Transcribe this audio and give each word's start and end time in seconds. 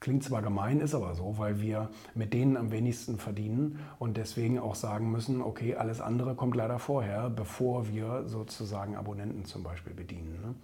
Klingt 0.00 0.24
zwar 0.24 0.40
gemein, 0.40 0.80
ist 0.80 0.94
aber 0.94 1.14
so, 1.14 1.36
weil 1.36 1.60
wir 1.60 1.90
mit 2.14 2.32
denen 2.32 2.56
am 2.56 2.70
wenigsten 2.70 3.18
verdienen 3.18 3.80
und 3.98 4.16
deswegen 4.16 4.58
auch 4.58 4.74
sagen 4.74 5.12
müssen, 5.12 5.42
okay, 5.42 5.76
alles 5.76 6.00
andere 6.00 6.34
kommt 6.34 6.56
leider 6.56 6.78
vorher, 6.78 7.28
bevor 7.28 7.86
wir 7.86 8.26
sozusagen 8.26 8.96
Abonnenten 8.96 9.44
zum 9.44 9.62
Beispiel 9.62 9.92
bedienen. 9.92 10.40
Ne? 10.40 10.54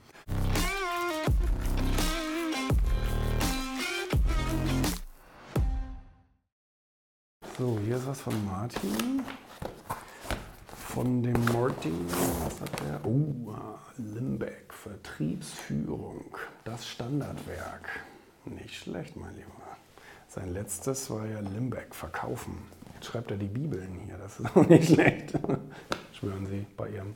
So, 7.58 7.78
hier 7.84 7.96
ist 7.96 8.06
was 8.06 8.22
von 8.22 8.42
Martin. 8.46 9.22
Von 10.74 11.22
dem 11.22 11.44
Martin, 11.52 12.06
was 12.42 12.58
hat 12.62 12.80
der? 12.80 13.04
Oh, 13.04 13.52
Limbeck, 13.98 14.72
Vertriebsführung, 14.72 16.24
das 16.64 16.88
Standardwerk. 16.88 18.06
Nicht 18.46 18.74
schlecht, 18.74 19.16
mein 19.16 19.34
Lieber. 19.34 19.50
Sein 20.28 20.52
letztes 20.52 21.10
war 21.10 21.26
ja 21.26 21.40
Limbeck, 21.40 21.94
verkaufen. 21.94 22.58
Jetzt 22.94 23.06
schreibt 23.06 23.30
er 23.30 23.36
die 23.36 23.48
Bibeln 23.48 24.00
hier, 24.06 24.18
das 24.18 24.38
ist 24.40 24.46
auch 24.56 24.66
nicht 24.68 24.92
schlecht. 24.92 25.38
Schwören 26.12 26.46
Sie 26.46 26.66
bei 26.76 26.90
Ihrem. 26.90 27.14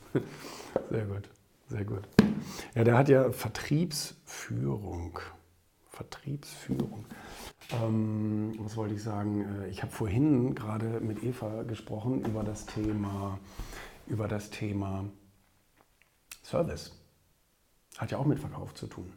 Sehr 0.91 1.07
gut, 1.07 1.29
sehr 1.69 1.85
gut. 1.85 2.03
Ja, 2.75 2.85
der 2.85 2.99
hat 2.99 3.09
ja 3.09 3.31
Vertriebsführung. 3.33 5.21
Vertriebsführung. 5.89 7.05
Ähm, 7.73 8.55
was 8.59 8.77
wollte 8.77 8.95
ich 8.95 9.03
sagen? 9.03 9.63
Äh, 9.63 9.69
ich 9.69 9.83
habe 9.83 9.93
vorhin 9.93 10.55
gerade 10.55 11.01
mit 11.01 11.23
Eva 11.23 11.63
gesprochen 11.63 12.25
über 12.25 12.43
das 12.43 12.67
Thema, 12.67 13.39
über 14.07 14.27
das 14.27 14.51
Thema 14.51 15.05
Service. 16.43 16.99
Hat 17.99 18.11
ja 18.11 18.19
auch 18.19 18.27
mit 18.27 18.39
Verkauf 18.39 18.75
zu 18.75 18.87
tun. 18.87 19.13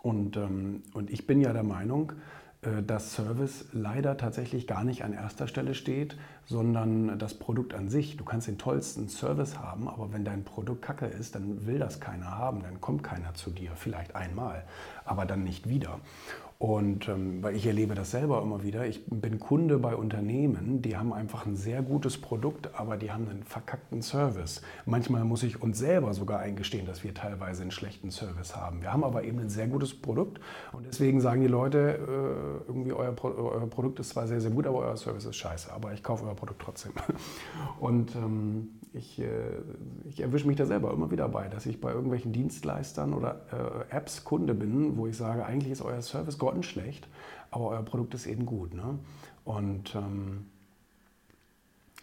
Und, 0.00 0.36
ähm, 0.36 0.82
und 0.94 1.10
ich 1.10 1.26
bin 1.26 1.40
ja 1.40 1.52
der 1.52 1.64
Meinung, 1.64 2.12
äh, 2.62 2.82
dass 2.82 3.14
Service 3.14 3.66
leider 3.72 4.16
tatsächlich 4.16 4.66
gar 4.66 4.82
nicht 4.82 5.04
an 5.04 5.12
erster 5.12 5.46
Stelle 5.46 5.74
steht, 5.74 6.16
sondern 6.46 7.18
das 7.18 7.34
Produkt 7.34 7.72
an 7.72 7.88
sich. 7.88 8.16
Du 8.16 8.24
kannst 8.24 8.48
den 8.48 8.58
tollsten 8.58 9.08
Service 9.08 9.58
haben, 9.58 9.88
aber 9.88 10.12
wenn 10.12 10.24
dein 10.24 10.44
Produkt 10.44 10.82
kacke 10.82 11.06
ist, 11.06 11.34
dann 11.34 11.66
will 11.66 11.78
das 11.78 12.00
keiner 12.00 12.36
haben, 12.36 12.62
dann 12.62 12.80
kommt 12.80 13.02
keiner 13.02 13.34
zu 13.34 13.50
dir, 13.50 13.72
vielleicht 13.76 14.16
einmal, 14.16 14.64
aber 15.04 15.24
dann 15.24 15.44
nicht 15.44 15.68
wieder. 15.68 16.00
Und 16.58 17.06
ähm, 17.06 17.40
weil 17.40 17.54
ich 17.54 17.66
erlebe 17.66 17.94
das 17.94 18.10
selber 18.10 18.42
immer 18.42 18.64
wieder, 18.64 18.84
ich 18.84 19.06
bin 19.06 19.38
Kunde 19.38 19.78
bei 19.78 19.94
Unternehmen, 19.94 20.82
die 20.82 20.96
haben 20.96 21.12
einfach 21.12 21.46
ein 21.46 21.54
sehr 21.54 21.82
gutes 21.82 22.20
Produkt, 22.20 22.74
aber 22.74 22.96
die 22.96 23.12
haben 23.12 23.28
einen 23.28 23.44
verkackten 23.44 24.02
Service. 24.02 24.60
Manchmal 24.84 25.22
muss 25.22 25.44
ich 25.44 25.62
uns 25.62 25.78
selber 25.78 26.14
sogar 26.14 26.40
eingestehen, 26.40 26.84
dass 26.84 27.04
wir 27.04 27.14
teilweise 27.14 27.62
einen 27.62 27.70
schlechten 27.70 28.10
Service 28.10 28.56
haben. 28.56 28.82
Wir 28.82 28.92
haben 28.92 29.04
aber 29.04 29.22
eben 29.22 29.38
ein 29.38 29.50
sehr 29.50 29.68
gutes 29.68 29.94
Produkt 29.94 30.40
und 30.72 30.84
deswegen 30.84 31.20
sagen 31.20 31.42
die 31.42 31.46
Leute, 31.46 31.78
äh, 31.78 32.68
irgendwie 32.68 32.92
euer, 32.92 33.12
Pro 33.12 33.28
euer, 33.28 33.70
Produkt 33.70 34.00
ist 34.00 34.08
zwar 34.08 34.26
sehr, 34.26 34.40
sehr 34.40 34.50
gut, 34.50 34.66
aber 34.66 34.78
euer 34.78 34.96
Service 34.96 35.26
ist 35.26 35.36
scheiße, 35.36 35.72
aber 35.72 35.92
ich 35.92 36.02
kaufe 36.02 36.24
euer 36.26 36.34
Produkt 36.34 36.60
trotzdem. 36.60 36.92
Und 37.78 38.16
ähm, 38.16 38.70
ich, 38.92 39.20
äh, 39.20 39.26
ich 40.08 40.20
erwische 40.20 40.46
mich 40.46 40.56
da 40.56 40.66
selber 40.66 40.92
immer 40.92 41.10
wieder 41.10 41.28
bei, 41.28 41.48
dass 41.48 41.66
ich 41.66 41.80
bei 41.80 41.92
irgendwelchen 41.92 42.32
Dienstleistern 42.32 43.12
oder 43.12 43.42
äh, 43.52 43.94
Apps 43.94 44.24
Kunde 44.24 44.54
bin, 44.54 44.96
wo 44.96 45.06
ich 45.06 45.16
sage, 45.16 45.44
eigentlich 45.44 45.72
ist 45.72 45.82
euer 45.82 46.02
Service 46.02 46.38
grottenschlecht, 46.48 47.06
aber 47.50 47.68
euer 47.68 47.82
Produkt 47.82 48.14
ist 48.14 48.26
eben 48.26 48.46
gut. 48.46 48.74
Ne? 48.74 48.98
Und 49.44 49.94
ähm, 49.94 50.46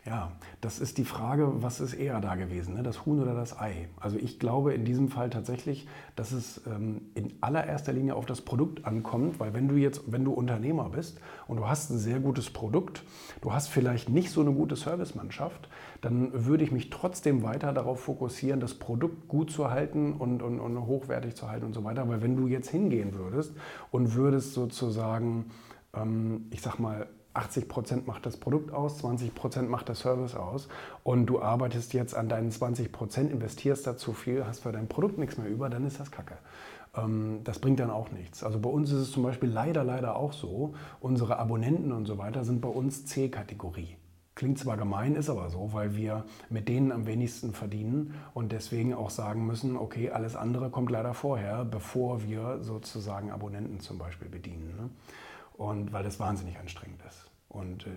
ja, 0.05 0.31
das 0.61 0.79
ist 0.79 0.99
die 0.99 1.03
Frage, 1.03 1.63
was 1.63 1.79
ist 1.79 1.95
eher 1.95 2.21
da 2.21 2.35
gewesen, 2.35 2.75
ne? 2.75 2.83
das 2.83 3.07
Huhn 3.07 3.19
oder 3.19 3.33
das 3.33 3.59
Ei? 3.59 3.89
Also 3.99 4.17
ich 4.17 4.37
glaube 4.37 4.71
in 4.71 4.85
diesem 4.85 5.09
Fall 5.09 5.31
tatsächlich, 5.31 5.87
dass 6.15 6.31
es 6.31 6.61
ähm, 6.67 7.01
in 7.15 7.33
allererster 7.41 7.91
Linie 7.91 8.15
auf 8.15 8.27
das 8.27 8.41
Produkt 8.41 8.85
ankommt, 8.85 9.39
weil 9.39 9.55
wenn 9.55 9.67
du 9.67 9.77
jetzt, 9.77 10.03
wenn 10.05 10.23
du 10.23 10.31
Unternehmer 10.31 10.89
bist 10.89 11.19
und 11.47 11.57
du 11.57 11.67
hast 11.67 11.89
ein 11.89 11.97
sehr 11.97 12.19
gutes 12.19 12.51
Produkt, 12.51 13.01
du 13.41 13.51
hast 13.51 13.67
vielleicht 13.69 14.09
nicht 14.09 14.29
so 14.29 14.41
eine 14.41 14.51
gute 14.51 14.75
Servicemannschaft, 14.75 15.69
dann 16.01 16.45
würde 16.45 16.63
ich 16.63 16.71
mich 16.71 16.91
trotzdem 16.91 17.41
weiter 17.41 17.73
darauf 17.73 18.01
fokussieren, 18.01 18.59
das 18.59 18.75
Produkt 18.75 19.27
gut 19.27 19.49
zu 19.49 19.71
halten 19.71 20.13
und, 20.13 20.43
und, 20.43 20.59
und 20.59 20.85
hochwertig 20.85 21.33
zu 21.33 21.49
halten 21.49 21.65
und 21.65 21.73
so 21.73 21.83
weiter. 21.83 22.07
Weil 22.07 22.21
wenn 22.21 22.35
du 22.35 22.45
jetzt 22.45 22.69
hingehen 22.69 23.15
würdest 23.15 23.55
und 23.89 24.13
würdest 24.13 24.53
sozusagen, 24.53 25.45
ähm, 25.95 26.45
ich 26.51 26.61
sag 26.61 26.77
mal, 26.77 27.07
80 27.35 27.67
Prozent 27.67 28.07
macht 28.07 28.25
das 28.25 28.37
Produkt 28.37 28.73
aus, 28.73 28.97
20 28.99 29.35
Prozent 29.35 29.69
macht 29.69 29.87
der 29.87 29.95
Service 29.95 30.35
aus 30.35 30.67
und 31.03 31.25
du 31.25 31.41
arbeitest 31.41 31.93
jetzt 31.93 32.15
an 32.15 32.29
deinen 32.29 32.51
20 32.51 32.91
Prozent, 32.91 33.31
investierst 33.31 33.85
da 33.85 33.97
zu 33.97 34.13
viel, 34.13 34.45
hast 34.45 34.61
für 34.61 34.71
dein 34.71 34.87
Produkt 34.87 35.17
nichts 35.17 35.37
mehr 35.37 35.49
über, 35.49 35.69
dann 35.69 35.85
ist 35.85 35.99
das 35.99 36.11
Kacke. 36.11 36.37
Ähm, 36.95 37.41
das 37.43 37.59
bringt 37.59 37.79
dann 37.79 37.91
auch 37.91 38.11
nichts. 38.11 38.43
Also 38.43 38.59
bei 38.59 38.69
uns 38.69 38.91
ist 38.91 38.99
es 38.99 39.11
zum 39.11 39.23
Beispiel 39.23 39.49
leider, 39.49 39.83
leider 39.83 40.15
auch 40.15 40.33
so, 40.33 40.73
unsere 40.99 41.37
Abonnenten 41.39 41.91
und 41.91 42.05
so 42.05 42.17
weiter 42.17 42.43
sind 42.43 42.61
bei 42.61 42.69
uns 42.69 43.05
C-Kategorie. 43.05 43.97
Klingt 44.35 44.59
zwar 44.59 44.75
gemein, 44.75 45.15
ist 45.15 45.29
aber 45.29 45.49
so, 45.49 45.69
weil 45.71 45.95
wir 45.95 46.25
mit 46.49 46.67
denen 46.67 46.91
am 46.91 47.05
wenigsten 47.05 47.53
verdienen 47.53 48.15
und 48.33 48.51
deswegen 48.51 48.93
auch 48.93 49.09
sagen 49.09 49.45
müssen, 49.45 49.77
okay, 49.77 50.11
alles 50.11 50.35
andere 50.35 50.69
kommt 50.69 50.91
leider 50.91 51.13
vorher, 51.13 51.63
bevor 51.63 52.21
wir 52.21 52.61
sozusagen 52.61 53.31
Abonnenten 53.31 53.79
zum 53.79 53.97
Beispiel 53.97 54.27
bedienen. 54.27 54.75
Ne? 54.77 54.89
Und 55.57 55.93
weil 55.93 56.03
das 56.03 56.19
wahnsinnig 56.19 56.59
anstrengend 56.59 57.01
ist. 57.07 57.31
Und 57.47 57.87
äh, 57.87 57.91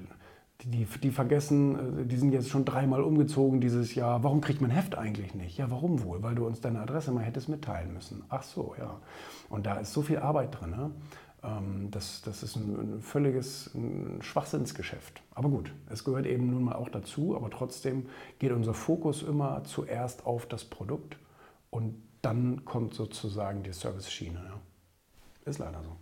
die, 0.63 0.85
die 0.85 1.11
vergessen, 1.11 2.03
äh, 2.03 2.07
die 2.07 2.17
sind 2.17 2.33
jetzt 2.33 2.49
schon 2.49 2.65
dreimal 2.65 3.03
umgezogen 3.03 3.61
dieses 3.61 3.95
Jahr. 3.95 4.23
Warum 4.23 4.41
kriegt 4.41 4.61
man 4.61 4.71
Heft 4.71 4.97
eigentlich 4.97 5.35
nicht? 5.35 5.59
Ja, 5.59 5.71
warum 5.71 6.03
wohl? 6.05 6.23
Weil 6.23 6.35
du 6.35 6.47
uns 6.47 6.61
deine 6.61 6.81
Adresse 6.81 7.13
mal 7.13 7.25
hättest 7.25 7.49
mitteilen 7.49 7.93
müssen. 7.93 8.25
Ach 8.29 8.43
so, 8.43 8.75
ja. 8.79 9.01
Und 9.49 9.67
da 9.67 9.75
ist 9.75 9.93
so 9.93 10.03
viel 10.03 10.19
Arbeit 10.19 10.61
drin. 10.61 10.71
Ne? 10.71 10.91
Das, 11.91 12.23
das 12.23 12.43
ist 12.43 12.57
ein, 12.57 13.01
völliges 13.01 13.71
Schwachsinnsgeschäft. 14.21 15.23
Aber 15.37 15.49
gut, 15.49 15.73
es 15.89 16.03
gehört 16.03 16.27
eben 16.27 16.51
nun 16.51 16.65
mal 16.65 16.75
auch 16.75 16.89
dazu. 16.89 17.37
Aber 17.37 17.49
trotzdem 17.49 18.07
geht 18.41 18.51
unser 18.51 18.75
Fokus 18.75 19.23
immer 19.23 19.63
zuerst 19.63 20.27
auf 20.27 20.47
das 20.47 20.65
Produkt 20.65 21.17
und 21.71 21.95
dann 22.23 22.65
kommt 22.65 22.95
sozusagen 22.95 23.63
die 23.63 23.73
Service-Schiene. 23.73 24.43
Ja. 24.45 24.61
Ist 25.45 25.61
leider 25.61 25.81
so. 25.85 25.97